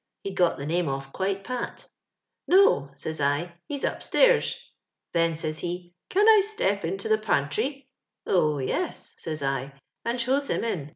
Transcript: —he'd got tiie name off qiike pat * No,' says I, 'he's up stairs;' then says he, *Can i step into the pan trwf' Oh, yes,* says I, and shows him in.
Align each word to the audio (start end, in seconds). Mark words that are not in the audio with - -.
—he'd 0.23 0.31
got 0.35 0.57
tiie 0.57 0.65
name 0.67 0.89
off 0.89 1.13
qiike 1.13 1.43
pat 1.43 1.87
* 2.19 2.47
No,' 2.47 2.89
says 2.95 3.21
I, 3.21 3.53
'he's 3.67 3.85
up 3.85 4.01
stairs;' 4.01 4.59
then 5.13 5.35
says 5.35 5.59
he, 5.59 5.93
*Can 6.09 6.27
i 6.27 6.41
step 6.43 6.83
into 6.83 7.07
the 7.07 7.19
pan 7.19 7.49
trwf' 7.49 7.85
Oh, 8.25 8.57
yes,* 8.57 9.13
says 9.19 9.43
I, 9.43 9.79
and 10.03 10.19
shows 10.19 10.47
him 10.49 10.63
in. 10.63 10.89